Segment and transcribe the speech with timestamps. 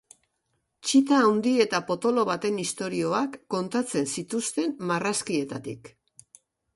[0.85, 5.93] Txita haundi eta potolo baten istorioak kontatzen zituzten marrazkietatik.